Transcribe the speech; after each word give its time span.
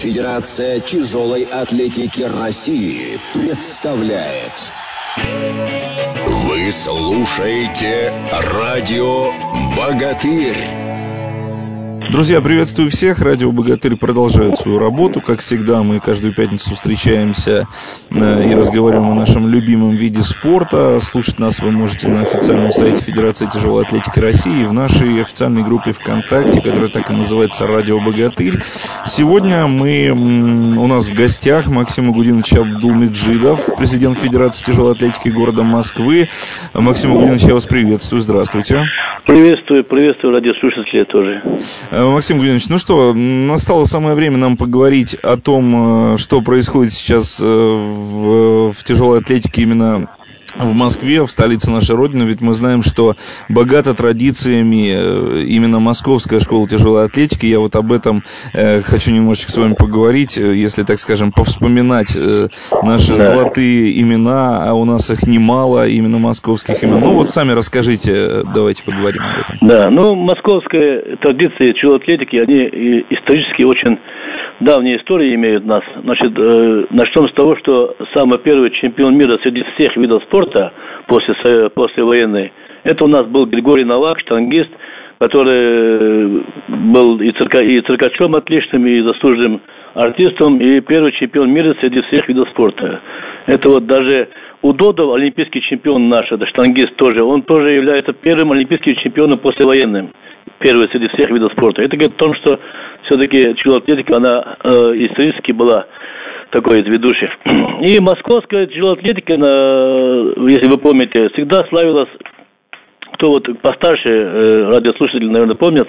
Федерация 0.00 0.80
тяжелой 0.80 1.42
атлетики 1.42 2.22
России 2.22 3.20
представляет. 3.34 4.72
Вы 6.26 6.72
слушаете 6.72 8.10
радио 8.32 9.30
«Богатырь». 9.76 10.89
Друзья, 12.10 12.40
приветствую 12.40 12.90
всех. 12.90 13.20
Радио 13.20 13.52
«Богатырь» 13.52 13.94
продолжает 13.94 14.58
свою 14.58 14.80
работу. 14.80 15.20
Как 15.20 15.38
всегда, 15.38 15.84
мы 15.84 16.00
каждую 16.00 16.34
пятницу 16.34 16.74
встречаемся 16.74 17.68
э, 18.10 18.50
и 18.50 18.54
разговариваем 18.56 19.10
о 19.10 19.14
нашем 19.14 19.46
любимом 19.46 19.90
виде 19.90 20.20
спорта. 20.22 20.98
Слушать 20.98 21.38
нас 21.38 21.60
вы 21.60 21.70
можете 21.70 22.08
на 22.08 22.22
официальном 22.22 22.72
сайте 22.72 23.00
Федерации 23.00 23.46
тяжелой 23.46 23.84
атлетики 23.84 24.18
России 24.18 24.62
и 24.62 24.66
в 24.66 24.72
нашей 24.72 25.22
официальной 25.22 25.62
группе 25.62 25.92
ВКонтакте, 25.92 26.60
которая 26.60 26.88
так 26.88 27.08
и 27.12 27.14
называется 27.14 27.68
«Радио 27.68 28.00
«Богатырь». 28.00 28.60
Сегодня 29.06 29.68
мы, 29.68 30.10
у 30.10 30.86
нас 30.88 31.06
в 31.06 31.14
гостях 31.14 31.68
Максим 31.68 32.10
Агудинович 32.10 32.54
Абдулмеджидов, 32.54 33.76
президент 33.76 34.18
Федерации 34.18 34.64
тяжелой 34.64 34.94
атлетики 34.94 35.28
города 35.28 35.62
Москвы. 35.62 36.28
Максим 36.74 37.12
Агудинович, 37.12 37.42
я 37.42 37.54
вас 37.54 37.66
приветствую. 37.66 38.20
Здравствуйте. 38.20 38.82
Приветствую, 39.26 39.84
приветствую 39.84 40.34
радиослушателей 40.34 41.04
тоже. 41.04 41.42
Э, 42.00 42.04
Максим 42.08 42.38
Григорьевич, 42.38 42.68
ну 42.68 42.78
что, 42.78 43.12
настало 43.12 43.84
самое 43.84 44.14
время 44.14 44.38
нам 44.38 44.56
поговорить 44.56 45.14
о 45.14 45.36
том, 45.36 46.14
э, 46.14 46.18
что 46.18 46.40
происходит 46.40 46.94
сейчас 46.94 47.40
э, 47.42 47.44
в, 47.44 48.72
в 48.72 48.84
тяжелой 48.84 49.20
атлетике 49.20 49.62
именно 49.62 50.08
в 50.56 50.74
Москве, 50.74 51.22
в 51.22 51.30
столице 51.30 51.70
нашей 51.70 51.96
Родины, 51.96 52.24
ведь 52.24 52.40
мы 52.40 52.52
знаем, 52.52 52.82
что 52.82 53.14
богата 53.48 53.94
традициями 53.94 54.92
э, 54.92 55.44
именно 55.44 55.80
Московская 55.80 56.40
школа 56.40 56.68
тяжелой 56.68 57.06
атлетики. 57.06 57.46
Я 57.46 57.60
вот 57.60 57.76
об 57.76 57.92
этом 57.92 58.22
э, 58.54 58.80
хочу 58.80 59.12
немножечко 59.12 59.52
с 59.52 59.58
вами 59.58 59.74
поговорить, 59.74 60.38
э, 60.38 60.54
если, 60.54 60.82
так 60.82 60.98
скажем, 60.98 61.32
повспоминать 61.32 62.16
э, 62.16 62.48
наши 62.82 63.16
да. 63.16 63.24
золотые 63.24 64.00
имена, 64.00 64.64
а 64.64 64.74
у 64.74 64.84
нас 64.84 65.10
их 65.10 65.26
немало, 65.26 65.86
именно 65.88 66.18
московских 66.18 66.82
имен. 66.82 67.00
Ну 67.00 67.14
вот 67.14 67.28
сами 67.28 67.52
расскажите, 67.52 68.12
э, 68.12 68.42
давайте 68.54 68.84
поговорим 68.84 69.22
об 69.22 69.40
этом. 69.40 69.68
Да, 69.68 69.90
ну 69.90 70.14
московская 70.14 71.16
традиция 71.20 71.72
тяжелой 71.72 71.98
атлетики, 71.98 72.36
они 72.36 73.04
исторически 73.10 73.62
очень 73.62 73.98
давние 74.60 74.98
истории 74.98 75.34
имеют 75.34 75.64
нас. 75.64 75.82
Значит, 76.02 76.32
э, 76.38 76.84
начнем 76.90 77.28
с 77.28 77.32
того, 77.34 77.56
что 77.56 77.96
самый 78.14 78.38
первый 78.38 78.70
чемпион 78.70 79.16
мира 79.16 79.38
среди 79.42 79.62
всех 79.74 79.96
видов 79.96 80.22
спорта 80.24 80.39
после, 81.06 81.70
после 81.70 82.04
военной, 82.04 82.52
это 82.84 83.04
у 83.04 83.08
нас 83.08 83.24
был 83.26 83.46
Григорий 83.46 83.84
Новак, 83.84 84.20
штангист, 84.20 84.70
который 85.18 86.38
э, 86.38 86.40
был 86.68 87.20
и 87.20 87.30
циркачом 87.32 88.34
отличным, 88.34 88.86
и 88.86 89.02
заслуженным 89.02 89.60
артистом, 89.94 90.60
и 90.60 90.80
первый 90.80 91.12
чемпион 91.12 91.50
мира 91.50 91.74
среди 91.80 92.02
всех 92.02 92.28
видов 92.28 92.48
спорта. 92.50 93.00
Это 93.46 93.68
вот 93.68 93.86
даже 93.86 94.28
Удодов, 94.62 95.14
олимпийский 95.14 95.62
чемпион 95.62 96.08
наш, 96.08 96.30
это 96.30 96.46
штангист 96.46 96.94
тоже, 96.96 97.22
он 97.22 97.42
тоже 97.42 97.70
является 97.70 98.12
первым 98.12 98.52
олимпийским 98.52 98.94
чемпионом 98.96 99.38
послевоенным 99.38 100.10
первый 100.58 100.88
среди 100.90 101.08
всех 101.08 101.30
видов 101.30 101.52
спорта. 101.52 101.82
Это 101.82 101.96
говорит 101.96 102.14
о 102.16 102.24
том, 102.24 102.34
что 102.34 102.60
все-таки 103.04 103.54
тяжелоатлетика, 103.54 104.16
она 104.16 104.56
э, 104.62 104.68
исторически 105.06 105.52
была 105.52 105.86
такой 106.50 106.80
из 106.80 106.86
ведущих. 106.86 107.30
И 107.80 107.98
московская 108.00 108.66
тяжелоатлетика, 108.66 109.32
если 109.32 110.70
вы 110.70 110.78
помните, 110.78 111.30
всегда 111.30 111.64
славилась, 111.68 112.10
кто 113.14 113.30
вот 113.30 113.48
постарше 113.62 114.08
э, 114.08 114.70
радиослушатели, 114.70 115.26
наверное, 115.26 115.56
помнят, 115.56 115.88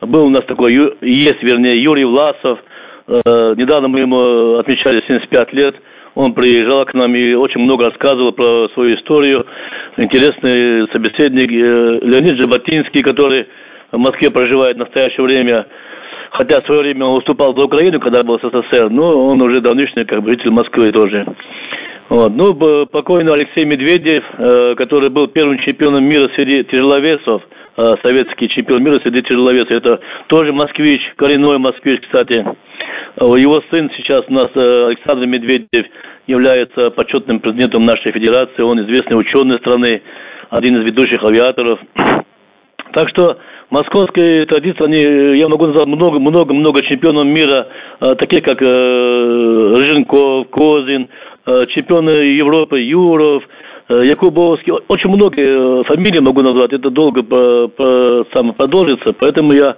был 0.00 0.26
у 0.26 0.30
нас 0.30 0.44
такой, 0.46 0.72
есть, 1.00 1.42
вернее, 1.42 1.82
Юрий 1.82 2.04
Власов, 2.04 2.58
недавно 3.08 3.88
мы 3.88 4.00
ему 4.00 4.56
отмечали 4.58 5.02
75 5.06 5.52
лет, 5.52 5.76
он 6.16 6.32
приезжал 6.32 6.84
к 6.86 6.94
нам 6.94 7.14
и 7.14 7.34
очень 7.34 7.60
много 7.60 7.84
рассказывал 7.84 8.32
про 8.32 8.68
свою 8.72 8.96
историю. 8.96 9.46
Интересный 9.98 10.88
собеседник 10.90 11.52
э, 11.52 12.06
Леонид 12.06 12.40
Жаботинский, 12.40 13.02
который 13.02 13.46
в 13.92 13.98
Москве 13.98 14.30
проживает 14.30 14.76
в 14.76 14.80
настоящее 14.80 15.24
время, 15.24 15.66
хотя 16.30 16.62
в 16.62 16.64
свое 16.64 16.80
время 16.80 17.04
он 17.04 17.16
выступал 17.16 17.54
за 17.54 17.64
Украину, 17.64 18.00
когда 18.00 18.22
был 18.22 18.38
СССР, 18.38 18.88
но 18.88 19.26
он 19.26 19.42
уже 19.42 19.60
давнишний 19.60 20.06
как 20.06 20.22
бы 20.22 20.30
житель 20.30 20.50
Москвы 20.50 20.90
тоже. 20.90 21.26
Вот. 22.08 22.32
Ну, 22.34 22.86
покойный 22.86 23.34
Алексей 23.34 23.66
Медведев, 23.66 24.24
э, 24.38 24.74
который 24.76 25.10
был 25.10 25.26
первым 25.28 25.58
чемпионом 25.58 26.04
мира 26.04 26.30
среди 26.34 26.64
тяжеловесов, 26.64 27.42
э, 27.76 27.94
советский 28.02 28.48
чемпион 28.48 28.82
мира 28.82 28.98
среди 29.02 29.20
тяжеловесов, 29.20 29.70
это 29.70 30.00
тоже 30.28 30.54
москвич, 30.54 31.02
коренной 31.16 31.58
москвич, 31.58 32.00
кстати. 32.00 32.42
Его 33.18 33.62
сын 33.70 33.90
сейчас 33.96 34.24
у 34.28 34.32
нас, 34.32 34.50
э, 34.54 34.86
Александр 34.88 35.26
Медведев, 35.26 35.86
является 36.26 36.90
почетным 36.90 37.40
президентом 37.40 37.84
нашей 37.86 38.12
федерации, 38.12 38.62
он 38.62 38.80
известный 38.84 39.18
ученый 39.18 39.58
страны, 39.58 40.02
один 40.50 40.76
из 40.76 40.84
ведущих 40.84 41.24
авиаторов. 41.24 41.80
Так 42.92 43.08
что 43.08 43.38
московские 43.70 44.44
традиции, 44.46 44.84
они, 44.84 45.38
я 45.38 45.48
могу 45.48 45.66
назвать 45.66 45.86
много-много-много 45.86 46.82
чемпионов 46.82 47.24
мира, 47.24 47.68
э, 48.00 48.14
такие 48.16 48.42
как 48.42 48.60
э, 48.60 48.64
Рыженков, 48.66 50.48
Козин, 50.50 51.08
э, 51.46 51.66
чемпионы 51.74 52.10
Европы, 52.10 52.80
Юров, 52.80 53.42
э, 53.88 54.06
Якубовский, 54.08 54.72
очень 54.88 55.08
много 55.08 55.40
э, 55.40 55.84
фамилий 55.84 56.20
могу 56.20 56.42
назвать, 56.42 56.74
это 56.74 56.90
долго 56.90 57.22
по, 57.22 57.68
по, 57.68 58.52
продолжится, 58.52 59.14
поэтому 59.18 59.52
я 59.52 59.70
э, 59.70 59.74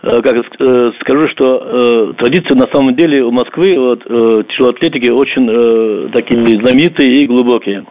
как 0.00 0.36
э, 0.36 0.92
скажу, 1.00 1.28
что 1.28 1.58
э, 1.60 2.12
традиции 2.18 2.54
на 2.54 2.66
самом 2.72 2.94
деле 2.94 3.24
у 3.24 3.32
Москвы 3.32 3.76
вот, 3.78 4.02
э, 4.06 4.44
тяжелой 4.48 4.72
атлетики 4.72 5.10
очень 5.10 5.48
э, 5.50 6.10
такие 6.12 6.40
знаменитые 6.62 7.22
и 7.22 7.26
глубокие. 7.26 7.84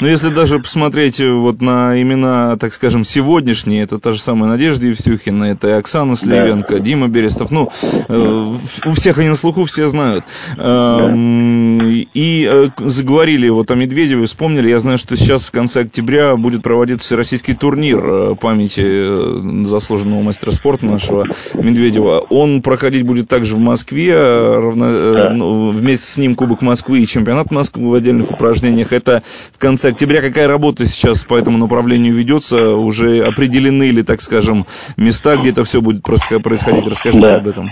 Но 0.00 0.08
если 0.08 0.28
даже 0.28 0.58
посмотреть 0.58 1.20
э, 1.20 1.30
вот 1.30 1.60
на 1.62 2.00
имена, 2.00 2.56
так 2.56 2.72
скажем, 2.72 3.04
сегодняшние, 3.04 3.82
это 3.82 3.98
та 3.98 4.12
же 4.12 4.20
самая 4.20 4.50
Надежда 4.50 4.86
Евсюхина, 4.86 5.44
это 5.44 5.68
и 5.68 5.72
Оксана 5.72 6.16
Сливенко, 6.16 6.74
да. 6.74 6.78
Дима 6.78 7.08
Берестов, 7.08 7.50
ну, 7.50 7.70
э, 8.08 8.54
у 8.86 8.92
всех 8.92 9.18
они 9.18 9.28
на 9.28 9.36
слуху, 9.36 9.64
все 9.64 9.88
знают. 9.88 10.24
И 10.56 12.48
э, 12.50 12.68
заговорили 12.78 13.48
вот 13.48 13.70
о 13.70 13.74
Медведеве, 13.74 14.26
вспомнили, 14.26 14.68
я 14.68 14.80
знаю, 14.80 14.98
что 14.98 15.16
сейчас 15.16 15.46
в 15.46 15.50
конце 15.50 15.82
октября 15.82 16.36
будет 16.36 16.62
проводиться 16.62 17.06
всероссийский 17.06 17.54
турнир 17.54 18.34
памяти 18.36 19.64
заслуженного 19.64 20.22
мастера 20.22 20.50
спорта 20.50 20.86
нашего 20.86 21.26
Медведева. 21.54 22.20
Он 22.30 22.62
проходить 22.62 23.04
будет 23.04 23.28
также 23.28 23.54
в 23.54 23.60
Москве, 23.60 24.14
равно, 24.14 25.14
да. 25.14 25.30
Ну, 25.30 25.70
вместе 25.70 26.06
с 26.06 26.16
ним 26.16 26.34
Кубок 26.34 26.62
Москвы 26.62 27.00
и 27.00 27.06
чемпионат 27.06 27.50
Москвы 27.50 27.90
в 27.90 27.94
отдельных 27.94 28.30
упражнениях. 28.30 28.92
Это 28.92 29.22
в 29.54 29.58
конце 29.58 29.90
октября. 29.90 30.20
Какая 30.20 30.48
работа 30.48 30.84
сейчас 30.84 31.24
по 31.24 31.38
этому 31.38 31.58
направлению 31.58 32.12
ведется? 32.14 32.74
Уже 32.74 33.24
определены 33.24 33.90
ли, 33.90 34.02
так 34.02 34.20
скажем, 34.20 34.66
места, 34.96 35.36
где 35.36 35.50
это 35.50 35.62
все 35.64 35.80
будет 35.80 36.02
происходить? 36.02 36.86
Расскажите 36.86 37.22
да. 37.22 37.36
об 37.36 37.46
этом. 37.46 37.70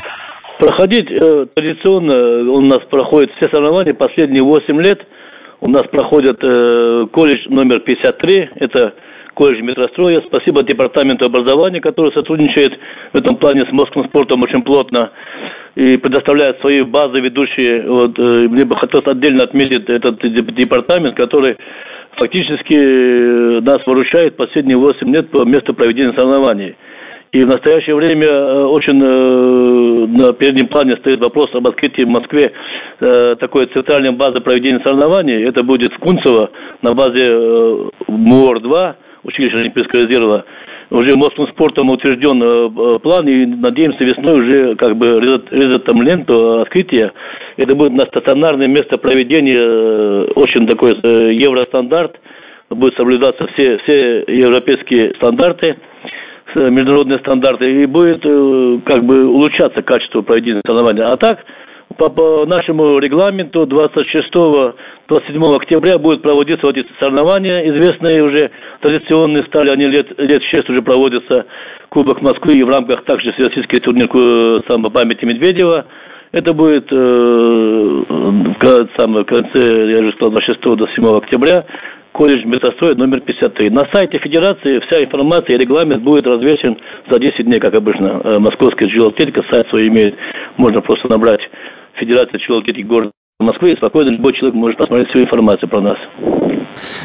Проходить 0.58 1.10
э, 1.10 1.46
традиционно 1.54 2.52
у 2.52 2.60
нас 2.60 2.78
проходят 2.88 3.30
все 3.36 3.48
соревнования 3.50 3.94
последние 3.94 4.44
8 4.44 4.80
лет. 4.80 5.00
У 5.60 5.68
нас 5.68 5.82
проходит 5.90 6.38
э, 6.42 7.06
колледж 7.12 7.48
номер 7.48 7.80
53, 7.80 8.50
это 8.56 8.94
колледж 9.42 9.60
метростроя. 9.62 10.22
Спасибо 10.28 10.62
департаменту 10.62 11.26
образования, 11.26 11.80
который 11.80 12.12
сотрудничает 12.12 12.78
в 13.12 13.18
этом 13.18 13.36
плане 13.36 13.66
с 13.66 13.72
московским 13.72 14.04
спортом 14.08 14.42
очень 14.42 14.62
плотно 14.62 15.10
и 15.74 15.96
предоставляет 15.96 16.60
свои 16.60 16.82
базы 16.82 17.18
ведущие. 17.18 17.82
Вот, 17.88 18.16
э, 18.18 18.22
мне 18.48 18.64
бы 18.64 18.76
хотелось 18.76 19.06
отдельно 19.06 19.42
отметить 19.42 19.88
этот 19.88 20.20
департамент, 20.54 21.16
который 21.16 21.56
фактически 22.16 22.74
э, 22.74 23.60
нас 23.62 23.84
выручает 23.84 24.36
последние 24.36 24.76
8 24.76 25.12
лет 25.12 25.30
по 25.30 25.44
месту 25.44 25.74
проведения 25.74 26.12
соревнований. 26.12 26.76
И 27.32 27.42
в 27.42 27.46
настоящее 27.48 27.96
время 27.96 28.28
э, 28.28 28.64
очень 28.66 28.94
на 28.94 30.32
переднем 30.34 30.68
плане 30.68 30.96
стоит 30.98 31.20
вопрос 31.20 31.50
об 31.54 31.66
открытии 31.66 32.02
в 32.02 32.08
Москве 32.08 32.52
такой 33.40 33.66
центральной 33.72 34.12
базы 34.12 34.40
проведения 34.40 34.78
соревнований. 34.84 35.42
Это 35.48 35.64
будет 35.64 35.92
в 35.92 35.98
Кунцево 35.98 36.50
на 36.82 36.94
базе 36.94 37.90
МУОР-2, 38.06 38.94
училище 39.24 39.56
Олимпийского 39.56 40.00
резерва 40.00 40.44
уже 40.92 41.16
Московским 41.16 41.54
спортом 41.54 41.90
утвержден 41.90 42.42
э, 42.42 42.98
план, 43.00 43.26
и 43.26 43.46
надеемся 43.46 44.04
весной 44.04 44.40
уже 44.40 44.76
как 44.76 44.96
бы 44.96 45.20
резать 45.20 45.88
ленту 45.88 46.60
открытия. 46.60 47.12
Это 47.56 47.74
будет 47.74 47.92
на 47.92 48.04
стационарное 48.06 48.66
место 48.66 48.98
проведения, 48.98 49.58
э, 49.58 50.32
очень 50.34 50.66
такой 50.66 50.92
э, 50.92 51.32
евростандарт, 51.34 52.16
будет 52.70 52.94
соблюдаться 52.96 53.46
все, 53.54 53.78
все 53.78 54.24
европейские 54.28 55.14
стандарты, 55.16 55.76
международные 56.54 57.18
стандарты, 57.20 57.82
и 57.82 57.86
будет 57.86 58.22
как 58.84 59.04
бы 59.04 59.26
улучшаться 59.26 59.80
качество 59.82 60.20
проведения 60.20 60.60
соревнований. 60.66 61.02
А 61.02 61.16
так, 61.16 61.38
по, 61.92 62.08
по 62.08 62.46
нашему 62.46 62.98
регламенту 62.98 63.64
26-27 63.64 65.56
октября 65.56 65.98
будут 65.98 66.22
проводиться 66.22 66.66
вот 66.66 66.76
эти 66.76 66.88
соревнования, 66.98 67.68
известные 67.70 68.22
уже, 68.22 68.50
традиционные 68.80 69.44
стали, 69.44 69.70
они 69.70 69.86
лет, 69.86 70.06
лет 70.18 70.42
6 70.42 70.68
уже 70.70 70.82
проводятся 70.82 71.46
Кубок 71.88 72.22
Москвы 72.22 72.54
и 72.54 72.62
в 72.62 72.68
рамках 72.68 73.04
также 73.04 73.32
всероссийский 73.32 73.80
турнир 73.80 74.08
самой 74.66 74.90
памяти 74.90 75.24
Медведева. 75.24 75.86
Это 76.32 76.54
будет 76.54 76.90
э, 76.90 76.96
в, 76.96 78.88
самое, 78.96 79.24
в 79.24 79.26
конце, 79.26 79.90
я 79.90 80.02
же 80.02 80.12
сказал, 80.12 80.30
26 80.30 80.62
до 80.62 80.86
7 80.96 81.16
октября 81.18 81.64
колледж 82.12 82.44
метростроя 82.44 82.94
номер 82.94 83.20
53. 83.20 83.70
На 83.70 83.88
сайте 83.92 84.18
Федерации 84.18 84.80
вся 84.80 85.02
информация 85.02 85.56
и 85.56 85.58
регламент 85.58 86.02
будет 86.02 86.26
развешен 86.26 86.76
за 87.10 87.18
10 87.18 87.44
дней, 87.44 87.58
как 87.58 87.74
обычно. 87.74 88.20
Э, 88.22 88.38
Московская 88.38 88.86
джелатетика 88.86 89.42
сайт 89.50 89.68
свой 89.68 89.88
имеет, 89.88 90.14
можно 90.56 90.80
просто 90.80 91.08
набрать 91.08 91.40
Федерация 91.94 92.38
джелатетики 92.38 92.82
города 92.82 93.12
Москвы, 93.40 93.72
и 93.72 93.76
спокойно 93.76 94.10
любой 94.10 94.32
человек 94.34 94.54
может 94.54 94.78
посмотреть 94.78 95.08
всю 95.08 95.20
информацию 95.20 95.68
про 95.68 95.80
нас. 95.80 95.98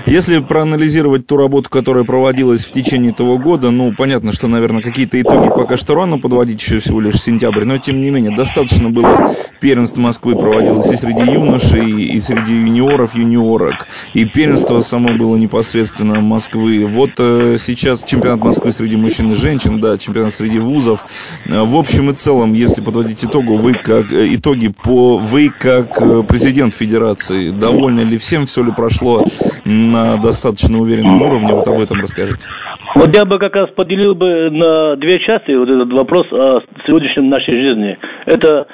Если 0.05 0.39
проанализировать 0.39 1.27
ту 1.27 1.37
работу, 1.37 1.69
которая 1.69 2.03
проводилась 2.03 2.65
в 2.65 2.71
течение 2.71 3.11
этого 3.11 3.37
года, 3.37 3.71
ну, 3.71 3.93
понятно, 3.93 4.33
что, 4.33 4.47
наверное, 4.47 4.81
какие-то 4.81 5.19
итоги 5.21 5.49
пока 5.49 5.77
что 5.77 5.95
рано 5.95 6.17
подводить, 6.19 6.61
еще 6.61 6.79
всего 6.79 6.99
лишь 6.99 7.21
сентябрь, 7.21 7.63
но, 7.63 7.77
тем 7.77 8.01
не 8.01 8.09
менее, 8.09 8.35
достаточно 8.35 8.89
было 8.89 9.33
первенств 9.59 9.97
Москвы 9.97 10.35
проводилось 10.35 10.91
и 10.91 10.97
среди 10.97 11.31
юношей, 11.31 12.03
и 12.03 12.19
среди 12.19 12.53
юниоров, 12.53 13.15
юниорок, 13.15 13.87
и 14.13 14.25
первенство 14.25 14.79
само 14.81 15.13
было 15.13 15.35
непосредственно 15.35 16.21
Москвы. 16.21 16.85
Вот 16.85 17.11
э, 17.17 17.57
сейчас 17.59 18.03
чемпионат 18.03 18.39
Москвы 18.39 18.71
среди 18.71 18.95
мужчин 18.95 19.31
и 19.31 19.35
женщин, 19.35 19.79
да, 19.79 19.97
чемпионат 19.97 20.33
среди 20.33 20.59
вузов. 20.59 21.05
Э, 21.45 21.63
в 21.63 21.75
общем 21.75 22.09
и 22.09 22.13
целом, 22.13 22.53
если 22.53 22.81
подводить 22.81 23.25
итогу, 23.25 23.55
вы 23.55 23.73
как, 23.73 24.11
э, 24.11 24.33
итоги 24.35 24.69
по, 24.69 25.17
вы 25.17 25.49
как 25.49 26.01
э, 26.01 26.23
президент 26.27 26.73
Федерации, 26.73 27.49
довольны 27.49 28.01
ли 28.01 28.17
всем, 28.17 28.45
все 28.45 28.63
ли 28.63 28.71
прошло 28.71 29.25
на 29.65 30.17
достаточно 30.17 30.79
уверенном 30.79 31.21
уровне? 31.21 31.53
Вот 31.53 31.67
об 31.67 31.79
этом 31.79 31.99
расскажите. 32.01 32.47
Вот 32.95 33.15
я 33.15 33.25
бы 33.25 33.37
как 33.37 33.55
раз 33.55 33.69
поделил 33.71 34.15
бы 34.15 34.49
на 34.49 34.95
две 34.95 35.19
части 35.19 35.51
вот 35.51 35.69
этот 35.69 35.91
вопрос 35.93 36.25
о 36.31 36.61
сегодняшнем 36.85 37.29
нашей 37.29 37.53
жизни. 37.61 37.97
Это 38.25 38.67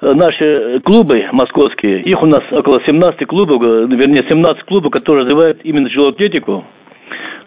э, 0.00 0.12
наши 0.14 0.80
клубы 0.84 1.24
московские, 1.32 2.02
их 2.02 2.22
у 2.22 2.26
нас 2.26 2.42
около 2.50 2.80
17 2.86 3.26
клубов, 3.26 3.62
э, 3.62 3.86
вернее 3.94 4.24
17 4.28 4.64
клубов, 4.64 4.92
которые 4.92 5.24
развивают 5.24 5.60
именно 5.64 5.88
атлетику. 6.08 6.64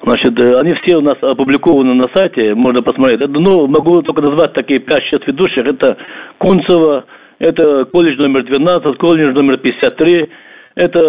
Значит, 0.04 0.40
э, 0.40 0.60
они 0.60 0.74
все 0.76 0.98
у 0.98 1.02
нас 1.02 1.18
опубликованы 1.22 1.94
на 1.94 2.08
сайте, 2.14 2.54
можно 2.54 2.82
посмотреть. 2.82 3.22
Ну, 3.28 3.68
могу 3.68 4.02
только 4.02 4.22
назвать 4.22 4.54
такие 4.54 4.80
5-6 4.80 5.24
ведущих. 5.26 5.66
Это 5.66 5.98
Кунцева, 6.38 7.06
это 7.40 7.86
колледж 7.86 8.18
номер 8.18 8.44
12, 8.44 8.98
колледж 8.98 9.34
номер 9.34 9.58
53, 9.58 10.30
это 10.76 11.00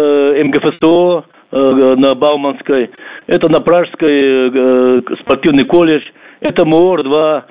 МГФСО 0.45 1.25
на 1.51 2.15
Бауманской, 2.15 2.91
это 3.27 3.49
на 3.49 3.59
Пражской 3.59 4.49
э, 4.49 5.01
спортивный 5.21 5.65
колледж, 5.65 6.03
это 6.41 6.65
МОР-2, 6.65 7.43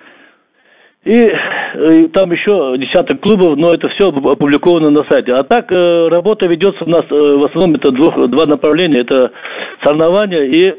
и, 1.04 1.12
и 1.14 2.08
там 2.08 2.32
еще 2.32 2.76
десяток 2.78 3.20
клубов, 3.20 3.56
но 3.56 3.72
это 3.72 3.88
все 3.88 4.08
опубликовано 4.08 4.90
на 4.90 5.04
сайте. 5.04 5.32
А 5.32 5.42
так 5.44 5.70
э, 5.72 6.08
работа 6.08 6.46
ведется 6.46 6.84
у 6.84 6.88
нас 6.88 7.04
э, 7.10 7.14
в 7.14 7.44
основном 7.44 7.76
это 7.76 7.90
двух, 7.92 8.14
два 8.28 8.46
направления. 8.46 9.00
Это 9.00 9.32
соревнования 9.82 10.42
и 10.42 10.64
э, 10.68 10.74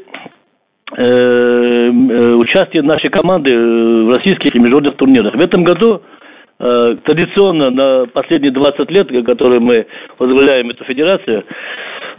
э, 0.96 2.34
участие 2.34 2.82
нашей 2.82 3.10
команды 3.10 3.50
в 3.56 4.16
российских 4.16 4.54
и 4.54 4.58
международных 4.58 4.96
турнирах. 4.96 5.34
В 5.34 5.40
этом 5.40 5.64
году 5.64 6.02
Э, 6.02 6.19
традиционно 6.60 7.70
на 7.70 8.06
последние 8.06 8.52
20 8.52 8.90
лет, 8.90 9.08
которые 9.24 9.60
мы 9.60 9.86
возглавляем 10.18 10.70
эту 10.70 10.84
федерацию, 10.84 11.44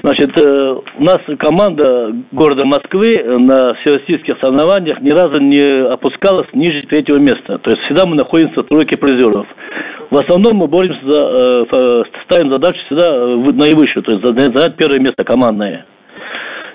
значит, 0.02 0.32
э, 0.38 0.76
у 0.98 1.04
нас 1.04 1.20
команда 1.38 2.14
города 2.32 2.66
Москвы 2.66 3.24
на 3.24 3.74
всероссийских 3.76 4.38
соревнованиях 4.40 5.02
ни 5.02 5.12
разу 5.12 5.40
не 5.40 5.86
опускалась 5.92 6.48
ниже 6.54 6.82
третьего 6.82 7.18
места. 7.18 7.60
То 7.60 7.70
есть 7.70 7.84
всегда 7.84 8.06
мы 8.06 8.16
находимся 8.16 8.62
в 8.62 8.68
тройке 8.68 8.98
призеров. 8.98 9.48
В 10.10 10.18
основном 10.18 10.58
мы 10.58 10.68
боремся 10.68 11.00
за, 11.06 11.66
э, 11.72 12.04
ставим 12.26 12.50
задачу 12.50 12.80
всегда 12.86 13.28
наивысшую, 13.54 14.04
то 14.04 14.12
есть 14.12 14.26
занять 14.26 14.76
первое 14.76 15.00
место 15.00 15.24
командное. 15.24 15.86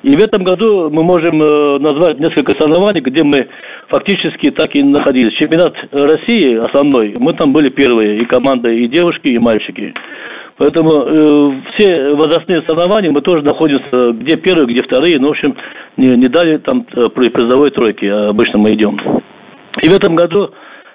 И 0.03 0.11
в 0.17 0.23
этом 0.23 0.45
году 0.45 0.91
мы 0.91 1.03
можем 1.03 1.39
назвать 1.39 2.21
несколько 2.21 2.55
соревнований, 2.61 3.01
где 3.01 3.23
мы 3.25 3.49
фактически 3.89 4.51
так 4.51 4.75
и 4.75 4.83
находились. 4.83 5.35
Чемпионат 5.35 5.75
России 5.93 6.57
основной, 6.65 7.17
мы 7.19 7.35
там 7.35 7.53
были 7.53 7.71
первые, 7.71 8.21
и 8.21 8.25
команда, 8.27 8.69
и 8.71 8.87
девушки, 8.89 9.29
и 9.29 9.39
мальчики. 9.39 9.95
Поэтому 10.59 10.91
э, 10.91 11.53
все 11.75 12.15
возрастные 12.15 12.63
соревнования 12.63 13.11
мы 13.11 13.21
тоже 13.21 13.43
находимся 13.43 14.13
где 14.13 14.37
первые, 14.37 14.67
где 14.67 14.83
вторые, 14.83 15.19
ну, 15.19 15.29
в 15.29 15.31
общем, 15.33 15.55
не, 15.99 16.09
не 16.17 16.29
дали 16.29 16.57
там 16.59 16.87
э, 16.95 17.09
при 17.15 17.29
призовой 17.29 17.71
тройке, 17.71 18.11
а 18.11 18.31
обычно 18.31 18.59
мы 18.59 18.73
идем. 18.73 18.99
И 19.83 19.89
в 19.89 19.95
этом 19.95 20.15
году 20.15 20.51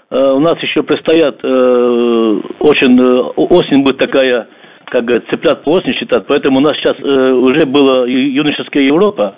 э, 0.09 0.17
у 0.17 0.39
нас 0.39 0.57
еще 0.63 0.81
предстоят 0.81 1.39
э, 1.43 2.41
очень, 2.59 2.99
э, 2.99 3.21
осень 3.35 3.83
будет 3.83 3.99
такая, 3.99 4.47
как 4.91 5.05
говорят, 5.05 5.23
цыплят 5.29 5.63
по 5.63 5.71
осени 5.71 5.93
считать, 5.93 6.25
поэтому 6.27 6.57
у 6.57 6.61
нас 6.61 6.75
сейчас 6.75 6.97
э, 6.99 7.31
уже 7.31 7.65
была 7.65 8.05
юношеская 8.05 8.83
Европа, 8.83 9.37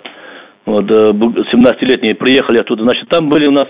вот, 0.66 0.84
17-летние 0.86 2.12
э, 2.12 2.16
приехали 2.16 2.58
оттуда. 2.58 2.82
Значит, 2.82 3.08
там 3.08 3.28
были 3.28 3.46
у 3.46 3.52
нас 3.52 3.68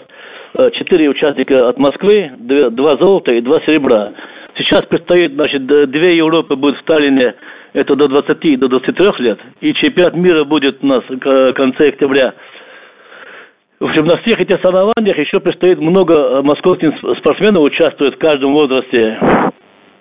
э, 0.55 0.71
четыре 0.79 1.11
участника 1.11 1.69
от 1.69 1.79
Москвы, 1.79 2.33
два 2.39 2.97
золота 2.97 3.33
и 3.33 3.43
два 3.43 3.61
серебра. 3.67 4.13
Сейчас 4.57 4.87
предстоит, 4.87 5.35
значит, 5.35 5.67
две 5.67 6.17
Европы 6.17 6.57
будут 6.57 6.79
в 6.79 6.85
Таллине, 6.85 7.35
это 7.75 7.95
до 7.97 8.09
20 8.09 8.45
и 8.45 8.57
до 8.57 8.69
23 8.69 9.07
лет, 9.19 9.39
и 9.61 9.75
чемпионат 9.75 10.15
мира 10.15 10.45
будет 10.45 10.83
у 10.83 10.87
нас 10.87 11.03
в 11.07 11.53
конце 11.53 11.89
октября. 11.89 12.33
В 13.79 13.87
общем, 13.87 14.07
на 14.07 14.17
всех 14.23 14.41
этих 14.41 14.59
соревнованиях 14.63 15.19
еще 15.19 15.39
предстоит 15.41 15.79
много 15.79 16.15
э, 16.15 16.43
московских 16.43 16.95
спортсменов 17.19 17.63
участвует 17.65 18.15
в 18.15 18.19
каждом 18.19 18.55
возрасте. 18.55 19.19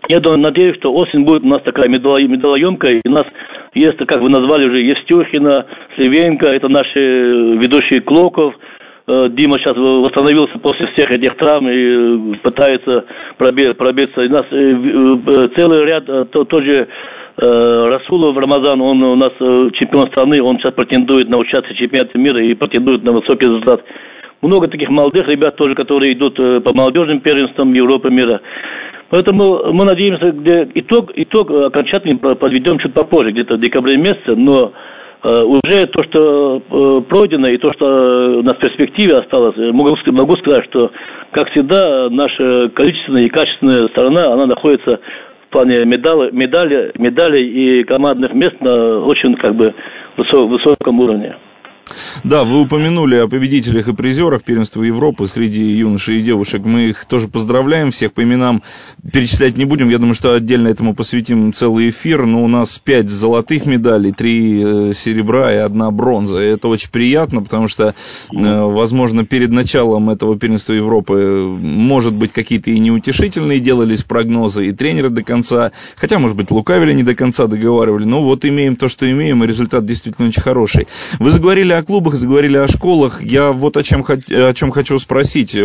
Я 0.10 0.20
надеюсь, 0.20 0.76
что 0.78 0.94
осень 0.94 1.24
будет 1.24 1.44
у 1.44 1.48
нас 1.48 1.62
такая 1.64 1.88
медалоемкая, 1.88 2.96
и 2.96 3.08
у 3.08 3.12
нас 3.12 3.26
есть, 3.74 3.98
как 4.06 4.22
вы 4.22 4.30
назвали 4.30 4.68
уже, 4.68 4.80
Евстюхина, 4.82 5.66
Сливенко, 5.96 6.52
это 6.52 6.68
наши 6.68 7.00
ведущие 7.58 8.02
Клоков, 8.02 8.54
э, 9.08 9.30
Дима 9.30 9.60
сейчас 9.60 9.78
восстановился 9.78 10.60
после 10.60 10.88
всех 10.88 11.10
этих 11.10 11.38
травм 11.38 11.70
и 11.70 12.34
э, 12.34 12.36
пытается 12.44 13.06
пробиться. 13.38 14.22
У 14.22 14.30
нас 14.30 14.46
э, 14.52 15.48
целый 15.56 15.86
ряд, 15.86 16.32
тот 16.32 16.52
же 16.64 16.88
Расулов 17.36 18.38
Рамазан, 18.38 18.80
он 18.80 19.02
у 19.02 19.16
нас 19.16 19.32
чемпион 19.74 20.08
страны, 20.10 20.40
он 20.44 20.60
сейчас 20.60 20.74
претендует 20.74 21.30
на 21.30 21.38
участие 21.40 21.74
в 21.74 21.80
чемпионате 21.80 22.20
мира 22.20 22.40
и 22.40 22.54
претендует 22.54 23.04
на 23.04 23.12
высокий 23.12 23.48
результат. 23.48 23.84
Много 24.44 24.68
таких 24.68 24.90
молодых 24.90 25.28
ребят 25.28 25.56
тоже, 25.56 25.74
которые 25.74 26.14
идут 26.14 26.36
по 26.36 26.74
молодежным 26.76 27.22
первенствам 27.22 27.74
Европы 27.74 28.12
мира. 28.12 28.40
Поэтому 29.10 29.72
мы 29.74 29.86
надеемся, 29.86 30.32
где 30.32 30.68
итог, 30.76 31.12
итог 31.16 31.52
окончательный 31.52 32.18
подведем 32.18 32.80
чуть 32.80 32.94
попозже, 32.94 33.31
где-то 33.31 33.56
в 33.56 33.60
декабре 33.60 33.98
месяце, 33.98 34.36
но 34.36 34.72
э, 35.24 35.44
уже 35.44 35.86
то, 35.88 36.04
что 36.04 36.57
э, 36.57 37.02
пройдено 37.10 37.48
и 37.48 37.57
то, 37.57 37.72
что 37.74 38.40
у 38.40 38.44
нас 38.44 38.56
в 38.56 38.60
перспективе 38.60 39.18
осталось, 39.18 39.56
могу, 39.57 39.95
могу 40.07 40.36
сказать, 40.38 40.66
что, 40.66 40.92
как 41.31 41.50
всегда, 41.52 42.10
наша 42.10 42.69
количественная 42.74 43.26
и 43.26 43.30
качественная 43.30 43.88
сторона, 43.90 44.33
она 44.33 44.48
находится 44.48 45.00
в 45.48 45.50
плане 45.52 45.86
медали, 45.86 46.31
медали, 46.31 46.92
медалей 46.98 47.48
и 47.48 47.83
командных 47.83 48.33
мест 48.33 48.60
на 48.62 49.00
очень 49.02 49.36
как 49.36 49.56
бы 49.56 49.74
высоком 50.18 51.00
уровне. 51.00 51.36
Да, 52.23 52.44
вы 52.44 52.61
упомянули 52.61 53.16
о 53.16 53.28
победителях 53.28 53.87
и 53.87 53.94
призерах 53.94 54.44
первенства 54.44 54.81
Европы 54.83 55.28
среди 55.28 55.63
юношей 55.63 56.19
и 56.19 56.21
девушек. 56.21 56.63
Мы 56.63 56.90
их 56.90 57.06
тоже 57.06 57.28
поздравляем, 57.28 57.92
всех 57.92 58.13
по 58.13 58.23
именам 58.23 58.63
перечислять 59.11 59.57
не 59.57 59.66
будем. 59.66 59.90
Я 59.90 59.97
думаю, 59.97 60.13
что 60.13 60.33
отдельно 60.33 60.69
этому 60.69 60.95
посвятим 60.95 61.52
целый 61.54 61.90
эфир. 61.90 62.25
Но 62.25 62.44
у 62.44 62.47
нас 62.47 62.80
пять 62.80 63.09
золотых 63.09 63.66
медалей, 63.66 64.13
три 64.13 64.61
э, 64.63 64.94
серебра 64.94 65.54
и 65.54 65.57
одна 65.57 65.92
бронза. 65.92 66.42
И 66.42 66.47
это 66.47 66.68
очень 66.68 66.90
приятно, 66.90 67.42
потому 67.42 67.68
что, 67.68 67.95
э, 68.33 68.61
возможно, 68.61 69.25
перед 69.25 69.52
началом 69.52 70.09
этого 70.09 70.40
первенства 70.40 70.73
Европы, 70.73 71.45
может 71.59 72.13
быть, 72.16 72.31
какие-то 72.31 72.71
и 72.71 72.80
неутешительные 72.80 73.59
делались 73.59 74.04
прогнозы, 74.04 74.68
и 74.68 74.71
тренеры 74.71 75.09
до 75.09 75.23
конца, 75.23 75.71
хотя, 75.95 76.19
может 76.19 76.37
быть, 76.37 76.52
лукавили 76.52 76.94
не 76.94 77.04
до 77.04 77.16
конца, 77.16 77.47
договаривали. 77.47 78.06
Но 78.06 78.23
вот 78.23 78.45
имеем 78.45 78.75
то, 78.75 78.87
что 78.87 79.09
имеем, 79.09 79.44
и 79.44 79.47
результат 79.47 79.85
действительно 79.85 80.30
очень 80.30 80.42
хороший. 80.42 80.87
Вы 81.19 81.31
заговорили 81.31 81.72
заговорили 81.73 81.80
о 81.80 81.83
клубах, 81.83 82.13
заговорили 82.13 82.57
о 82.57 82.68
школах. 82.68 83.21
Я 83.21 83.51
вот 83.51 83.77
о 83.77 83.83
чем, 83.83 84.03
о 84.03 84.53
чем 84.53 84.71
хочу 84.71 84.99
спросить. 84.99 85.57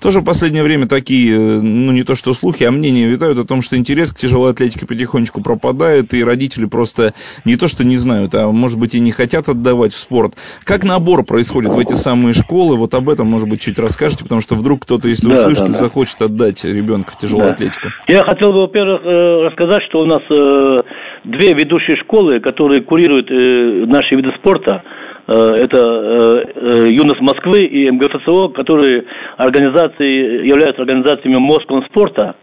Тоже 0.00 0.20
в 0.20 0.24
последнее 0.24 0.62
время 0.62 0.86
такие, 0.86 1.38
ну 1.38 1.92
не 1.92 2.02
то 2.02 2.14
что 2.14 2.34
слухи, 2.34 2.64
а 2.64 2.70
мнения 2.70 3.06
витают 3.06 3.38
о 3.38 3.44
том, 3.44 3.62
что 3.62 3.76
интерес 3.76 4.12
к 4.12 4.18
тяжелой 4.18 4.52
атлетике 4.52 4.86
потихонечку 4.86 5.42
пропадает, 5.42 6.14
и 6.14 6.24
родители 6.24 6.66
просто 6.66 7.12
не 7.44 7.56
то 7.56 7.68
что 7.68 7.84
не 7.84 7.96
знают, 7.96 8.34
а 8.34 8.50
может 8.50 8.78
быть 8.78 8.94
и 8.94 9.00
не 9.00 9.12
хотят 9.12 9.48
отдавать 9.48 9.92
в 9.92 9.98
спорт. 9.98 10.34
Как 10.64 10.84
набор 10.84 11.24
происходит 11.24 11.74
в 11.74 11.78
эти 11.78 11.92
самые 11.92 12.34
школы? 12.34 12.76
Вот 12.76 12.94
об 12.94 13.08
этом, 13.08 13.26
может 13.26 13.48
быть, 13.48 13.60
чуть 13.60 13.78
расскажете, 13.78 14.24
потому 14.24 14.40
что 14.40 14.54
вдруг 14.54 14.82
кто-то, 14.82 15.08
если 15.08 15.28
да, 15.28 15.34
услышит, 15.34 15.66
да, 15.66 15.72
да. 15.72 15.78
захочет 15.78 16.22
отдать 16.22 16.64
ребенка 16.64 17.12
в 17.12 17.18
тяжелую 17.18 17.48
да. 17.48 17.54
атлетику. 17.54 17.88
Я 18.08 18.24
хотел 18.24 18.52
бы, 18.52 18.60
во-первых, 18.62 19.02
э, 19.04 19.46
рассказать, 19.46 19.82
что 19.88 20.00
у 20.00 20.06
нас 20.06 20.22
э, 20.30 20.82
две 21.24 21.54
ведущие 21.54 21.96
школы, 21.96 22.40
которые 22.40 22.82
курируют 22.82 23.30
э, 23.30 23.86
наши 23.86 24.14
виды 24.14 24.30
спорта, 24.38 24.72
Э, 24.72 25.01
это 25.32 25.78
э, 25.78 26.44
э, 26.54 26.88
ЮНОС 26.90 27.20
Москвы 27.20 27.64
и 27.64 27.90
МГФСО, 27.90 28.48
которые 28.48 29.04
организации, 29.36 30.46
являются 30.46 30.82
организациями 30.82 31.36
Москвы 31.36 31.82
спорта. 31.90 32.34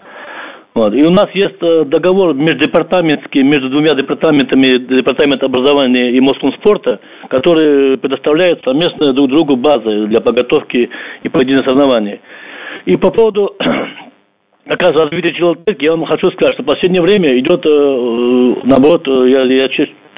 Вот. 0.75 0.93
И 0.93 1.03
у 1.03 1.09
нас 1.09 1.27
есть 1.33 1.57
э, 1.61 1.83
договор 1.85 2.33
междепартаментский 2.33 3.41
между 3.43 3.69
двумя 3.69 3.95
департаментами, 3.95 4.77
департамент 4.77 5.43
образования 5.43 6.11
и 6.11 6.19
Москомспорта, 6.21 6.99
который 7.29 7.97
предоставляет 7.97 8.63
совместно 8.63 9.11
друг 9.11 9.29
другу 9.29 9.55
базы 9.55 10.07
для 10.07 10.21
подготовки 10.21 10.89
и 11.23 11.29
проведения 11.29 11.63
соревнований. 11.63 12.21
И 12.85 12.95
по 12.97 13.11
поводу 13.11 13.55
как 14.67 14.81
раз 14.81 14.91
развития 14.91 15.33
человека, 15.33 15.75
я 15.79 15.91
вам 15.91 16.05
хочу 16.05 16.31
сказать, 16.31 16.53
что 16.53 16.63
в 16.63 16.67
последнее 16.67 17.01
время 17.01 17.37
идет, 17.39 17.65
э, 17.65 18.55
наоборот, 18.63 19.05
я, 19.07 19.43
я, 19.43 19.69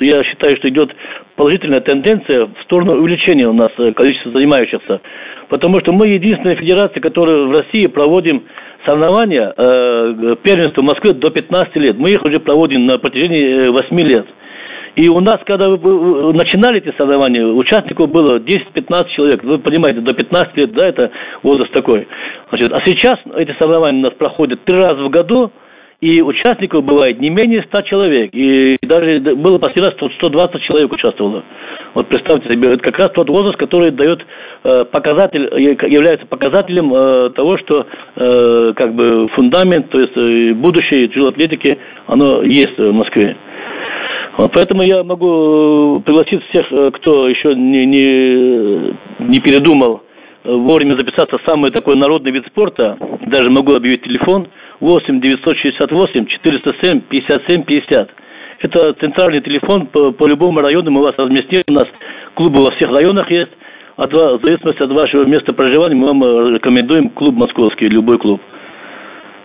я 0.01 0.24
считаю, 0.24 0.55
что 0.58 0.70
идет 0.70 0.91
положительная 1.36 1.81
тенденция 1.81 2.46
в 2.46 2.63
сторону 2.63 2.93
увеличения 2.93 3.48
у 3.48 3.53
нас 3.53 3.72
количества 3.96 4.31
занимающихся. 4.31 5.01
Потому 5.50 5.79
что 5.81 5.91
мы 5.91 6.08
единственная 6.08 6.55
федерация, 6.55 7.01
которая 7.01 7.46
в 7.46 7.51
России 7.51 7.88
проводим 7.88 8.43
соревнования, 8.86 9.53
э, 9.55 10.36
первенство 10.43 10.81
Москвы 10.81 11.13
до 11.13 11.29
15 11.29 11.75
лет. 11.77 11.98
Мы 11.98 12.12
их 12.12 12.24
уже 12.24 12.39
проводим 12.39 12.86
на 12.86 12.98
протяжении 12.98 13.67
8 13.70 14.00
э, 14.00 14.03
лет. 14.03 14.25
И 14.96 15.08
у 15.08 15.20
нас, 15.22 15.39
когда 15.46 15.70
вы 15.70 16.34
начинали 16.34 16.79
эти 16.79 16.93
соревнования, 16.98 17.46
участников 17.46 18.12
было 18.12 18.39
10-15 18.39 19.08
человек. 19.10 19.43
Вы 19.43 19.60
понимаете, 19.60 20.01
до 20.01 20.13
15 20.13 20.58
лет, 20.58 20.74
да, 20.74 20.86
это 20.86 21.12
возраст 21.43 21.72
такой. 21.72 22.08
Значит, 22.50 22.74
а 22.74 22.81
сейчас 22.86 23.20
эти 23.38 23.53
соревнования 23.58 24.00
у 24.00 24.03
нас 24.03 24.13
проходят 24.13 24.63
три 24.65 24.77
раза 24.77 25.01
в 25.01 25.10
году, 25.10 25.51
и 26.01 26.20
участников 26.22 26.84
бывает 26.84 27.20
не 27.22 27.29
менее 27.29 27.63
100 27.67 27.81
человек. 27.84 28.31
И 28.34 28.75
даже 28.81 29.20
было 29.36 29.60
последний 29.60 29.89
раз 29.89 29.96
120 30.17 30.62
человек 30.63 30.91
участвовало. 30.91 31.43
Вот 31.93 32.08
представьте 32.08 32.51
себе, 32.51 32.74
это 32.74 32.84
как 32.84 32.98
раз 32.98 33.12
тот 33.12 33.29
возраст, 33.29 33.58
который 33.58 33.91
дает 33.91 34.25
э, 34.63 34.86
показатель, 34.86 35.48
является 35.60 36.25
показателем 36.25 36.91
э, 36.93 37.29
того, 37.31 37.58
что 37.60 37.86
э, 38.15 38.74
как 38.75 38.96
бы 38.96 39.27
фундамент, 39.29 39.89
то 39.89 40.00
есть 40.00 40.17
э, 40.17 40.53
будущее 40.53 41.08
атлетики, 41.27 41.77
оно 42.08 42.41
есть 42.41 42.77
в 42.77 42.91
Москве. 42.91 43.38
Поэтому 44.38 44.81
я 44.84 45.03
могу 45.03 46.01
пригласить 46.03 46.43
всех, 46.50 46.65
э, 46.72 46.91
кто 46.96 47.27
еще 47.27 47.53
не, 47.53 47.86
не, 47.86 48.96
не 49.20 49.39
передумал 49.39 50.01
э, 50.43 50.51
вовремя 50.51 50.96
записаться 50.96 51.38
в 51.38 51.43
самый 51.48 51.70
такой 51.70 51.96
народный 51.96 52.31
вид 52.31 52.46
спорта. 52.48 52.98
Даже 53.27 53.51
могу 53.51 53.75
объявить 53.75 54.01
телефон 54.03 54.48
8 54.82 55.22
968 55.22 56.26
407 56.26 57.02
57 57.02 57.64
50. 57.64 58.10
Это 58.64 58.94
центральный 59.00 59.42
телефон 59.42 59.88
по, 59.88 60.12
по 60.12 60.28
любому 60.28 60.62
району. 60.62 60.92
Мы 60.92 61.02
вас 61.02 61.16
разместим. 61.18 61.62
У 61.68 61.74
нас 61.74 61.86
клубы 62.34 62.64
во 62.64 62.72
всех 62.72 62.90
районах 62.90 63.30
есть. 63.32 63.52
От, 63.96 64.12
в 64.12 64.40
зависимости 64.42 64.82
от 64.82 64.92
вашего 64.92 65.26
места 65.26 65.54
проживания 65.54 65.96
мы 65.96 66.08
вам 66.08 66.24
э, 66.24 66.54
рекомендуем 66.56 67.10
клуб 67.10 67.36
московский, 67.36 67.88
любой 67.88 68.18
клуб. 68.18 68.42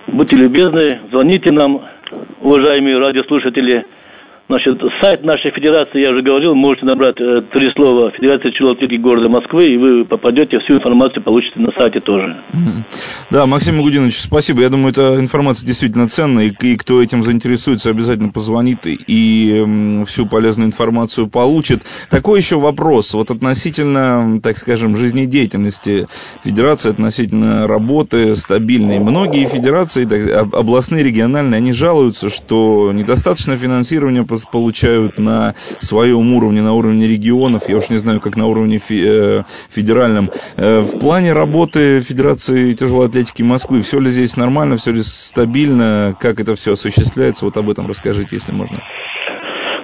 Будьте 0.07 0.37
любезны, 0.37 1.01
звоните 1.11 1.51
нам, 1.51 1.83
уважаемые 2.41 2.99
радиослушатели. 2.99 3.85
Значит, 4.49 4.81
сайт 5.03 5.25
нашей 5.25 5.51
федерации, 5.51 6.01
я 6.01 6.11
уже 6.11 6.23
говорил, 6.23 6.55
можете 6.55 6.87
набрать 6.87 7.21
э, 7.21 7.43
три 7.53 7.69
слова 7.73 8.13
«Федерация 8.13 8.53
челоатлетики 8.53 9.01
города 9.01 9.29
Москвы», 9.29 9.65
и 9.65 9.77
вы 9.77 10.05
попадете, 10.05 10.61
всю 10.61 10.75
информацию 10.75 11.25
получите 11.25 11.59
на 11.59 11.73
сайте 11.73 11.99
тоже. 11.99 12.37
Да, 13.29 13.47
Максим 13.47 13.83
Гудинович, 13.83 14.15
спасибо. 14.15 14.63
Я 14.63 14.69
думаю, 14.69 14.93
эта 14.93 15.17
информация 15.19 15.67
действительно 15.67 16.07
ценная, 16.07 16.45
и, 16.45 16.67
и 16.67 16.77
кто 16.77 17.03
этим 17.03 17.25
заинтересуется, 17.25 17.91
обязательно 17.91 18.31
позвонит 18.31 18.87
и, 18.87 18.97
и 19.09 20.05
всю 20.07 20.27
полезную 20.27 20.69
информацию 20.69 21.27
получит. 21.27 21.81
Такой 22.09 22.39
еще 22.39 22.61
вопрос, 22.61 23.15
вот 23.15 23.33
относительно, 23.33 24.41
так 24.41 24.59
скажем, 24.59 24.97
жизнедеятельности 24.97 26.07
федерации, 26.45 26.91
относительно 26.91 27.67
работы 27.67 28.37
стабильной. 28.37 29.01
Многие 29.01 29.47
федерации, 29.47 30.05
так, 30.05 30.55
областные, 30.55 31.03
региональные, 31.03 31.59
они 31.59 31.73
жалуются, 31.73 32.31
что 32.31 32.93
недостаточно 32.93 33.57
финансирования 33.57 34.23
получают 34.45 35.19
на 35.19 35.55
своем 35.57 36.35
уровне, 36.35 36.63
на 36.63 36.75
уровне 36.75 37.07
регионов, 37.07 37.69
я 37.69 37.77
уж 37.77 37.91
не 37.91 37.97
знаю, 37.97 38.21
как 38.21 38.37
на 38.37 38.47
уровне 38.47 38.77
э, 38.77 39.43
федеральном. 39.71 40.31
Э, 40.57 40.81
в 40.81 40.99
плане 40.99 41.33
работы 41.33 42.01
Федерации 42.01 42.73
тяжелой 42.73 43.07
атлетики 43.09 43.43
Москвы, 43.43 43.83
все 43.83 44.01
ли 44.01 44.11
здесь 44.11 44.37
нормально, 44.37 44.77
все 44.77 44.93
ли 44.93 45.03
стабильно, 45.03 46.15
как 46.21 46.41
это 46.41 46.55
все 46.55 46.73
осуществляется, 46.73 47.45
вот 47.45 47.57
об 47.57 47.71
этом 47.71 47.87
расскажите, 47.87 48.37
если 48.37 48.53
можно. 48.53 48.81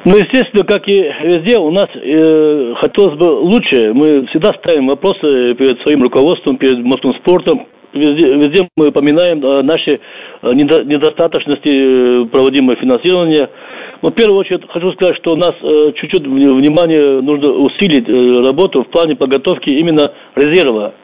Ну, 0.04 0.16
естественно, 0.16 0.64
как 0.64 0.88
и 0.88 0.98
везде, 1.22 1.58
у 1.58 1.70
нас 1.70 1.88
э, 1.94 2.74
хотелось 2.80 3.16
бы 3.16 3.24
лучше. 3.24 3.92
Мы 3.94 4.26
всегда 4.26 4.52
ставим 4.54 4.88
вопросы 4.88 5.54
перед 5.54 5.80
своим 5.82 6.02
руководством, 6.02 6.56
перед 6.56 6.78
морским 6.84 7.14
спортом. 7.20 7.66
Везде, 7.92 8.34
везде 8.34 8.68
мы 8.76 8.88
упоминаем 8.88 9.44
э, 9.44 9.62
наши 9.62 10.00
недостаточности 10.42 12.24
проводимого 12.26 12.76
финансирования. 12.76 13.50
Но 14.02 14.10
в 14.10 14.14
первую 14.14 14.38
очередь 14.38 14.62
хочу 14.68 14.92
сказать, 14.92 15.16
что 15.16 15.32
у 15.32 15.36
нас 15.36 15.54
э, 15.62 15.92
чуть-чуть 15.96 16.26
внимание 16.26 17.20
нужно 17.20 17.52
усилить 17.52 18.08
э, 18.08 18.44
работу 18.44 18.82
в 18.82 18.88
плане 18.88 19.14
подготовки 19.14 19.70
именно 19.70 20.12
резерва. 20.34 20.94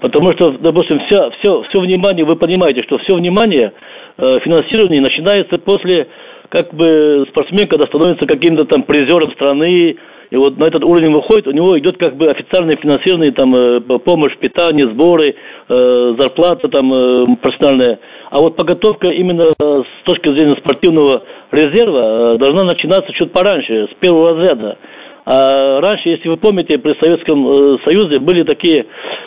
Потому 0.00 0.32
что, 0.32 0.52
допустим, 0.58 0.98
вся, 1.06 1.30
все, 1.38 1.62
все 1.68 1.80
внимание, 1.80 2.24
вы 2.24 2.36
понимаете, 2.36 2.82
что 2.82 2.98
все 2.98 3.14
внимание 3.14 3.72
э, 4.16 4.38
финансирования 4.40 5.00
начинается 5.00 5.58
после 5.58 6.08
как 6.48 6.74
бы 6.74 7.26
спортсмен, 7.28 7.68
когда 7.68 7.86
становится 7.86 8.26
каким-то 8.26 8.64
там 8.64 8.82
призером 8.82 9.30
страны, 9.32 9.96
и 10.30 10.36
вот 10.36 10.56
на 10.58 10.64
этот 10.64 10.84
уровень 10.84 11.12
выходит, 11.12 11.48
у 11.48 11.50
него 11.50 11.76
идет 11.78 11.96
как 11.98 12.16
бы 12.16 12.30
официальное 12.30 12.76
финансирование, 12.76 13.32
там, 13.32 13.54
э, 13.54 13.80
помощь, 13.80 14.36
питание, 14.36 14.88
сборы, 14.88 15.34
э, 15.68 16.14
зарплата 16.18 16.68
там 16.68 16.92
э, 16.92 17.26
профессиональная. 17.42 17.98
А 18.30 18.38
вот 18.38 18.54
подготовка 18.54 19.08
именно 19.08 19.48
с 19.58 20.04
точки 20.04 20.32
зрения 20.32 20.54
спортивного 20.56 21.24
резерва 21.50 22.38
должна 22.38 22.62
начинаться 22.62 23.12
чуть 23.12 23.32
пораньше, 23.32 23.88
с 23.90 23.94
первого 24.00 24.36
разряда. 24.36 24.78
А 25.26 25.80
раньше, 25.80 26.10
если 26.10 26.28
вы 26.28 26.36
помните, 26.36 26.78
при 26.78 26.94
Советском 27.02 27.78
Союзе 27.84 28.20
были 28.20 28.44
такие 28.44 28.86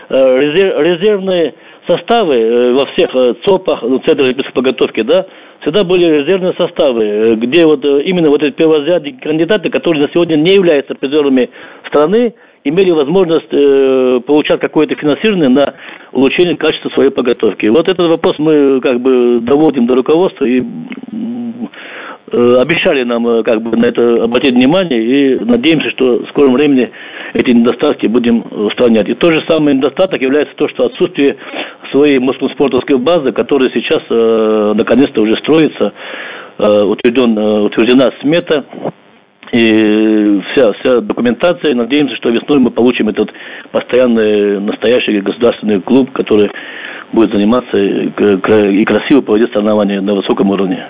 резервные 0.10 1.53
составы 1.86 2.74
во 2.74 2.86
всех 2.88 3.12
ЦОПах, 3.45 3.83
ну, 3.83 4.00
Центрах 4.00 4.27
олимпийской 4.27 4.53
подготовки, 4.53 5.01
да, 5.01 5.25
всегда 5.63 5.84
были 5.84 6.22
резервные 6.22 6.53
составы, 6.53 7.36
где 7.38 7.65
вот 7.65 7.84
именно 7.84 8.29
вот 8.29 8.43
эти 8.43 8.53
перворазрядные 8.53 9.15
кандидаты, 9.20 9.70
которые 9.70 10.03
на 10.03 10.13
сегодня 10.13 10.36
не 10.36 10.55
являются 10.55 10.93
призерами 10.93 11.50
страны, 11.88 12.34
имели 12.63 12.91
возможность 12.91 13.51
э, 13.51 14.22
получать 14.25 14.60
какое-то 14.60 14.96
финансирование 14.96 15.50
на 15.50 15.74
улучшение 16.12 16.55
качества 16.55 16.89
своей 16.89 17.10
подготовки. 17.10 17.65
Вот 17.65 17.89
этот 17.89 18.10
вопрос 18.10 18.36
мы 18.39 18.79
как 18.82 19.01
бы 19.01 19.41
доводим 19.41 19.86
до 19.86 19.96
руководства 19.96 20.46
и 20.46 20.62
э, 20.62 20.63
обещали 22.34 23.04
нам 23.04 23.28
э, 23.28 23.44
как 23.44 23.62
бы 23.62 23.78
на 23.78 23.86
это 23.86 24.24
обратить 24.24 24.56
внимание 24.56 25.02
и 25.02 25.40
надеемся, 25.40 25.90
что 25.92 26.20
в 26.20 26.30
скором 26.30 26.54
времени 26.54 26.90
эти 27.34 27.52
недостатки 27.52 28.08
будем 28.08 28.44
устранять. 28.52 29.08
И 29.08 29.13
тот 29.13 29.34
же 29.34 29.44
самый 29.48 29.75
недостаток 29.75 30.20
является 30.22 30.56
то, 30.56 30.68
что 30.70 30.86
отсутствие 30.86 31.38
своей 31.92 32.20
спортовской 32.54 32.98
базы, 32.98 33.32
которая 33.32 33.70
сейчас 33.70 34.02
э, 34.10 34.74
наконец-то 34.75 35.22
уже 35.22 35.34
строится, 35.34 35.94
э, 36.58 36.82
утвержден, 36.84 37.38
э, 37.38 37.62
утверждена 37.62 38.10
смета 38.22 38.66
и 39.52 40.42
вся, 40.54 40.74
вся 40.74 41.02
документация. 41.02 41.75
Надеемся, 41.75 42.16
что 42.16 42.30
весной 42.30 42.60
мы 42.60 42.72
получим 42.72 43.10
этот 43.10 43.30
постоянный, 43.72 44.60
настоящий 44.60 45.22
государственный 45.22 45.82
клуб, 45.82 46.12
который 46.12 46.50
будет 47.12 47.32
заниматься 47.32 47.78
и 47.78 48.86
красиво 48.86 49.22
проводить 49.22 49.52
соревнования 49.54 50.02
на 50.02 50.16
высоком 50.16 50.50
уровне. 50.50 50.84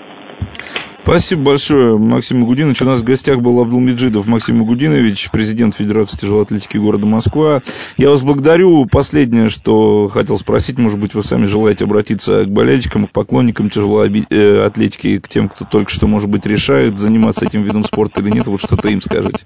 Спасибо 1.04 1.48
большое, 1.48 1.98
Максим 1.98 2.46
Гудинович. 2.46 2.82
У 2.82 2.86
нас 2.86 3.02
в 3.02 3.06
гостях 3.06 3.42
был 3.42 3.62
Абдулмеджидов 3.62 4.26
Максим 4.26 4.64
Гудинович, 4.64 5.32
президент 5.34 5.76
Федерации 5.76 6.18
тяжелой 6.18 6.44
атлетики 6.44 6.78
города 6.78 7.06
Москва. 7.06 7.60
Я 7.98 8.10
вас 8.10 8.24
благодарю. 8.24 8.86
Последнее, 8.90 9.50
что 9.50 10.08
хотел 10.08 10.38
спросить, 10.38 10.80
может 10.80 11.02
быть, 11.02 11.14
вы 11.14 11.22
сами 11.22 11.44
желаете 11.44 11.84
обратиться 11.84 12.46
к 12.46 12.50
болельщикам, 12.50 13.08
к 13.08 13.12
поклонникам 13.12 13.70
тяжелой 13.70 14.10
э, 14.30 14.66
атлетики, 14.66 15.20
к 15.20 15.28
тем, 15.28 15.50
кто 15.50 15.66
только 15.70 15.92
что, 15.92 16.08
может 16.08 16.32
быть, 16.32 16.46
решает, 16.46 16.98
заниматься 16.98 17.46
этим 17.46 17.64
видом 17.64 17.84
спорта 17.84 18.22
или 18.22 18.30
нет. 18.30 18.48
Вот 18.48 18.62
что-то 18.62 18.88
им 18.88 19.02
скажите. 19.02 19.44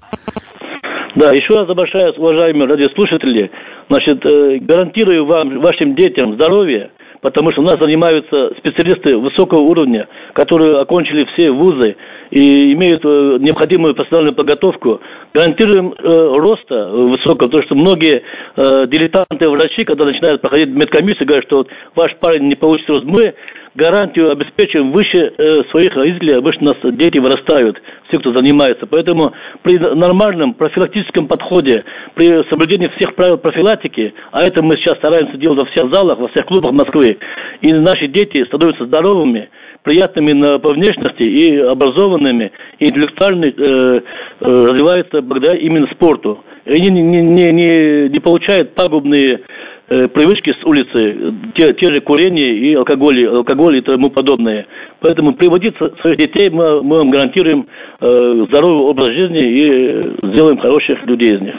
Да, 1.16 1.32
еще 1.32 1.54
раз 1.54 1.68
обращаюсь, 1.68 2.16
уважаемые 2.18 2.68
радиослушатели. 2.68 3.50
Значит, 3.88 4.24
э, 4.24 4.58
гарантирую 4.60 5.26
вам, 5.26 5.58
вашим 5.58 5.96
детям 5.96 6.34
здоровье, 6.34 6.92
потому 7.20 7.52
что 7.52 7.62
у 7.62 7.64
нас 7.64 7.78
занимаются 7.80 8.52
специалисты 8.58 9.16
высокого 9.16 9.60
уровня, 9.60 10.08
которые 10.34 10.80
окончили 10.80 11.24
все 11.32 11.50
вузы 11.50 11.96
и 12.30 12.72
имеют 12.72 13.04
э, 13.04 13.38
необходимую 13.40 13.94
профессиональную 13.94 14.34
подготовку. 14.34 15.00
Гарантируем 15.34 15.92
э, 15.92 16.02
роста 16.02 16.88
высокого, 16.88 17.48
потому 17.48 17.62
что 17.64 17.74
многие 17.74 18.22
э, 18.56 18.86
дилетанты 18.88 19.48
врачи, 19.48 19.84
когда 19.84 20.04
начинают 20.04 20.40
проходить 20.40 20.68
медкомиссию, 20.68 21.26
говорят, 21.26 21.44
что 21.46 21.58
вот 21.58 21.68
ваш 21.94 22.14
парень 22.16 22.48
не 22.48 22.54
получит 22.54 22.88
рост. 22.88 23.04
Мы 23.04 23.34
гарантию 23.78 24.30
обеспечиваем 24.32 24.92
выше 24.92 25.32
э, 25.38 25.62
своих 25.70 25.94
родителей, 25.94 26.34
обычно 26.36 26.72
у 26.72 26.74
нас 26.74 26.94
дети 26.96 27.18
вырастают, 27.18 27.80
все, 28.08 28.18
кто 28.18 28.34
занимается. 28.34 28.86
Поэтому 28.86 29.32
при 29.62 29.78
нормальном 29.78 30.54
профилактическом 30.54 31.28
подходе, 31.28 31.84
при 32.14 32.26
соблюдении 32.50 32.90
всех 32.96 33.14
правил 33.14 33.38
профилактики, 33.38 34.12
а 34.32 34.42
это 34.42 34.62
мы 34.62 34.76
сейчас 34.76 34.98
стараемся 34.98 35.38
делать 35.38 35.58
во 35.58 35.64
всех 35.66 35.94
залах, 35.94 36.18
во 36.18 36.28
всех 36.28 36.46
клубах 36.46 36.72
Москвы, 36.72 37.18
и 37.60 37.72
наши 37.72 38.08
дети 38.08 38.44
становятся 38.44 38.86
здоровыми, 38.86 39.48
приятными 39.84 40.32
на, 40.32 40.58
по 40.58 40.72
внешности 40.72 41.22
и 41.22 41.56
образованными, 41.58 42.50
и 42.80 42.86
интеллектуально 42.86 43.46
э, 43.46 43.52
э, 43.56 44.00
развиваются 44.40 45.22
благодаря 45.22 45.56
именно 45.56 45.86
спорту. 45.94 46.42
Они 46.66 46.90
не, 46.90 47.00
не, 47.00 47.52
не, 47.52 48.08
не 48.10 48.20
получают 48.20 48.74
пагубные 48.74 49.40
привычки 49.88 50.52
с 50.52 50.64
улицы, 50.64 51.34
те, 51.56 51.72
те 51.74 51.90
же 51.90 52.00
курение 52.00 52.58
и 52.58 52.74
алкоголь, 52.74 53.26
алкоголь 53.26 53.78
и 53.78 53.80
тому 53.80 54.10
подобное. 54.10 54.66
Поэтому 55.00 55.34
приводить 55.34 55.74
своих 56.00 56.18
детей 56.18 56.50
мы, 56.50 56.82
мы 56.82 56.98
вам 56.98 57.10
гарантируем 57.10 57.66
э, 58.00 58.46
здоровый 58.48 58.90
образ 58.90 59.14
жизни 59.14 59.40
и 59.40 60.32
сделаем 60.32 60.58
хороших 60.58 61.04
людей 61.06 61.36
из 61.36 61.40
них. 61.40 61.54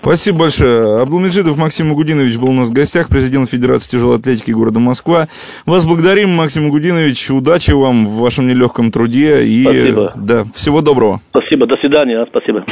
Спасибо 0.00 0.40
большое. 0.40 1.00
Абдулмеджидов 1.00 1.56
Максим 1.56 1.92
Агудинович 1.92 2.38
был 2.38 2.48
у 2.48 2.52
нас 2.52 2.70
в 2.70 2.74
гостях, 2.74 3.08
президент 3.08 3.48
Федерации 3.48 3.92
тяжелой 3.92 4.18
атлетики 4.18 4.50
города 4.50 4.80
Москва. 4.80 5.28
Вас 5.64 5.86
благодарим, 5.86 6.30
Максим 6.30 6.66
Агудинович. 6.66 7.30
Удачи 7.30 7.70
вам 7.70 8.06
в 8.06 8.20
вашем 8.20 8.48
нелегком 8.48 8.90
труде. 8.90 9.44
И, 9.44 9.62
Спасибо. 9.62 10.12
Да, 10.16 10.44
всего 10.54 10.80
доброго. 10.80 11.20
Спасибо. 11.30 11.66
До 11.66 11.76
свидания. 11.76 12.26
Спасибо. 12.28 12.64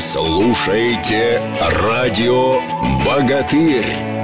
Слушаете 0.00 1.40
радио 1.60 2.60
«Богатырь». 3.04 4.21